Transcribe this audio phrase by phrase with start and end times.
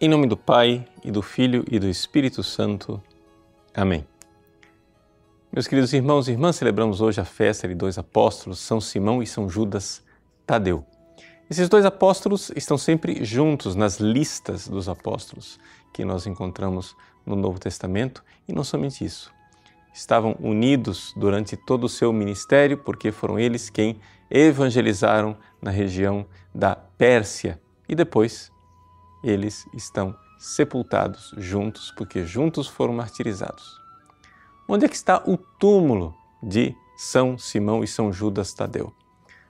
[0.00, 3.00] Em nome do Pai, e do Filho e do Espírito Santo.
[3.72, 4.04] Amém.
[5.52, 9.26] Meus queridos irmãos e irmãs, celebramos hoje a festa de dois apóstolos, São Simão e
[9.26, 10.02] São Judas
[10.44, 10.84] Tadeu.
[11.48, 15.60] Esses dois apóstolos estão sempre juntos nas listas dos apóstolos
[15.92, 19.32] que nós encontramos no Novo Testamento e não somente isso.
[19.94, 26.74] Estavam unidos durante todo o seu ministério porque foram eles quem evangelizaram na região da
[26.74, 28.52] Pérsia e depois
[29.24, 33.80] eles estão sepultados juntos, porque juntos foram martirizados.
[34.68, 38.92] Onde é que está o túmulo de São Simão e São Judas Tadeu?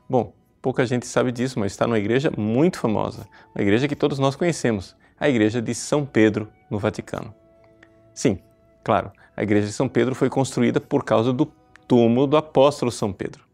[0.08, 4.18] Bom, pouca gente sabe disso, mas está numa igreja muito famosa, uma igreja que todos
[4.18, 7.34] nós conhecemos, a igreja de São Pedro, no Vaticano.
[8.14, 8.38] Sim,
[8.82, 11.46] claro, a igreja de São Pedro foi construída por causa do
[11.88, 13.44] túmulo do apóstolo São Pedro.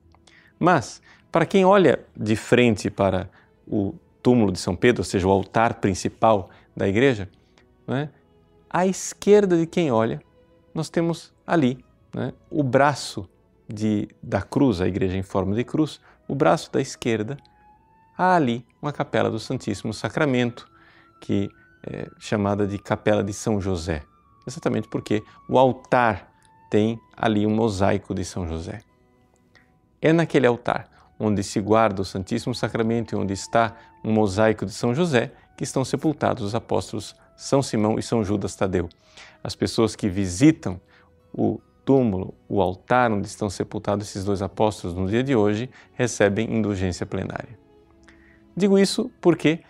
[0.58, 1.00] Mas,
[1.32, 3.30] para quem olha de frente para
[3.66, 7.28] o túmulo de São Pedro, ou seja, o altar principal da igreja,
[7.86, 8.10] né,
[8.68, 10.22] à esquerda de quem olha,
[10.74, 13.28] nós temos ali né, o braço
[13.68, 17.36] de, da cruz, a igreja em forma de cruz, o braço da esquerda,
[18.16, 20.68] há ali uma capela do Santíssimo Sacramento,
[21.20, 21.50] que
[21.82, 24.02] é chamada de Capela de São José,
[24.46, 26.30] exatamente porque o altar
[26.70, 28.80] tem ali um mosaico de São José.
[30.00, 30.88] É naquele altar
[31.20, 35.62] onde se guarda o Santíssimo Sacramento e onde está um mosaico de São José, que
[35.62, 38.88] estão sepultados os apóstolos São Simão e São Judas Tadeu.
[39.44, 40.80] As pessoas que visitam
[41.32, 46.50] o túmulo, o altar onde estão sepultados esses dois apóstolos no dia de hoje, recebem
[46.50, 47.58] indulgência plenária.
[48.56, 49.60] Digo isso porque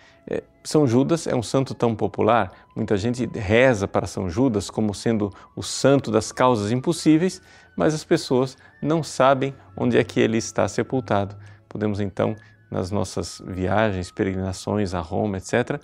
[0.63, 5.33] São Judas é um santo tão popular, muita gente reza para São Judas como sendo
[5.57, 7.41] o santo das causas impossíveis,
[7.77, 11.37] mas as pessoas não sabem onde é que ele está sepultado.
[11.69, 12.37] Podemos então,
[12.71, 15.81] nas nossas viagens, peregrinações a Roma, etc.,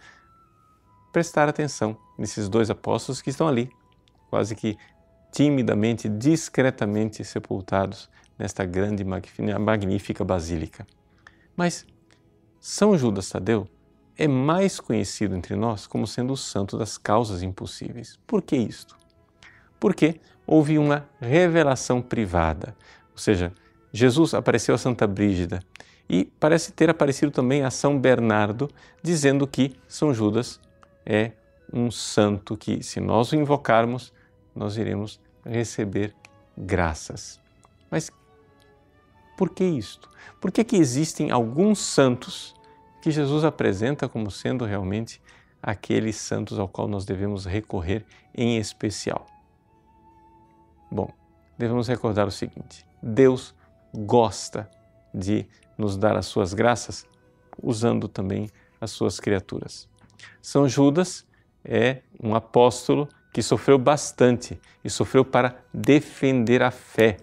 [1.10, 3.70] prestar atenção nesses dois apóstolos que estão ali,
[4.28, 4.76] quase que
[5.32, 9.04] timidamente, discretamente sepultados nesta grande,
[9.58, 10.86] magnífica basílica.
[11.56, 11.86] Mas
[12.60, 13.66] São Judas Tadeu
[14.18, 18.18] é mais conhecido entre nós como sendo o santo das causas impossíveis.
[18.26, 18.96] Por que isto?
[19.78, 22.76] Porque houve uma revelação privada,
[23.12, 23.52] ou seja,
[23.92, 25.60] Jesus apareceu a Santa Brígida
[26.08, 28.70] e parece ter aparecido também a São Bernardo,
[29.02, 30.60] dizendo que São Judas
[31.04, 31.32] é
[31.72, 34.12] um santo que, se nós o invocarmos,
[34.54, 36.14] nós iremos receber
[36.56, 37.40] graças.
[37.90, 38.10] Mas
[39.36, 40.08] por que isto?
[40.40, 42.54] Por que, que existem alguns santos
[43.06, 45.22] que Jesus apresenta como sendo realmente
[45.62, 49.28] aqueles santos ao qual nós devemos recorrer em especial.
[50.90, 51.08] Bom,
[51.56, 53.54] devemos recordar o seguinte: Deus
[53.94, 54.68] gosta
[55.14, 55.46] de
[55.78, 57.06] nos dar as suas graças
[57.62, 58.50] usando também
[58.80, 59.88] as suas criaturas.
[60.42, 61.24] São Judas
[61.64, 67.18] é um apóstolo que sofreu bastante e sofreu para defender a fé.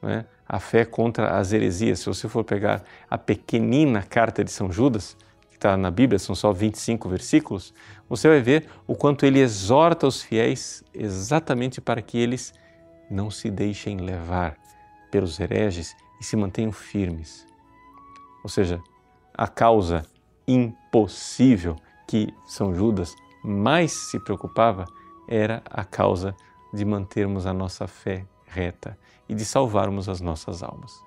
[0.00, 0.24] Né?
[0.48, 2.00] A fé contra as heresias.
[2.00, 5.16] Se você for pegar a pequenina carta de São Judas,
[5.50, 7.74] que está na Bíblia, são só 25 versículos,
[8.08, 12.54] você vai ver o quanto ele exorta os fiéis exatamente para que eles
[13.10, 14.56] não se deixem levar
[15.10, 17.46] pelos hereges e se mantenham firmes.
[18.42, 18.80] Ou seja,
[19.34, 20.02] a causa
[20.46, 21.76] impossível
[22.06, 23.14] que São Judas
[23.44, 24.86] mais se preocupava
[25.28, 26.34] era a causa
[26.72, 28.98] de mantermos a nossa fé reta
[29.28, 31.02] e de salvarmos as nossas almas.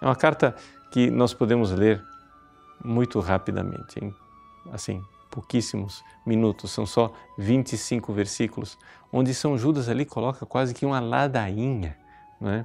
[0.00, 0.54] É uma carta
[0.90, 2.02] que nós podemos ler
[2.84, 4.14] muito rapidamente, em
[4.72, 8.78] assim, pouquíssimos minutos, são só 25 versículos,
[9.12, 11.96] onde São Judas ali coloca quase que uma ladainha
[12.42, 12.64] é,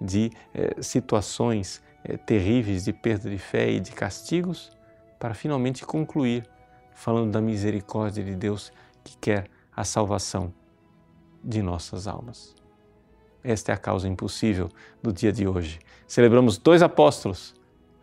[0.00, 4.70] de é, situações é, terríveis de perda de fé e de castigos,
[5.18, 6.48] para finalmente concluir
[6.94, 8.72] falando da misericórdia de Deus
[9.04, 10.52] que quer a salvação
[11.42, 12.54] de nossas almas.
[13.42, 14.68] Esta é a causa impossível
[15.02, 15.78] do dia de hoje.
[16.06, 17.54] Celebramos dois apóstolos.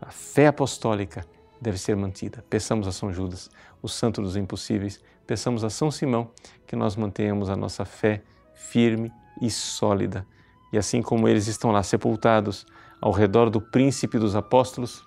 [0.01, 1.25] A fé apostólica
[1.59, 2.43] deve ser mantida.
[2.49, 3.49] Peçamos a São Judas,
[3.81, 5.01] o santo dos impossíveis.
[5.27, 6.29] Peçamos a São Simão
[6.65, 8.21] que nós mantenhamos a nossa fé
[8.53, 9.11] firme
[9.41, 10.25] e sólida.
[10.71, 12.65] E assim como eles estão lá sepultados
[13.01, 15.03] ao redor do príncipe dos apóstolos,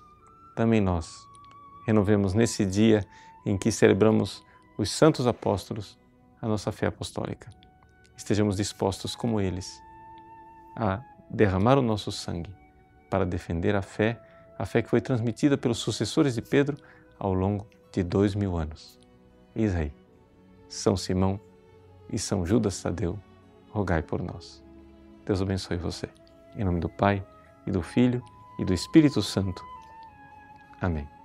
[0.55, 1.27] também nós
[1.87, 3.07] renovemos nesse dia
[3.47, 4.43] em que celebramos
[4.77, 5.99] os santos apóstolos
[6.41, 7.51] a nossa fé apostólica.
[8.17, 9.81] Estejamos dispostos como eles
[10.79, 12.55] a derramar o nosso sangue
[13.11, 14.21] para defender a fé,
[14.59, 16.77] a fé que foi transmitida pelos sucessores de Pedro
[17.19, 18.99] ao longo de dois mil anos.
[19.55, 19.93] Eis aí,
[20.69, 21.41] São Simão
[22.11, 23.19] e São Judas Tadeu,
[23.71, 24.63] rogai por nós.
[25.27, 26.09] Deus abençoe você.
[26.57, 27.25] Em nome do Pai,
[27.67, 28.23] e do Filho,
[28.59, 29.63] e do Espírito Santo.
[30.81, 31.18] Amém.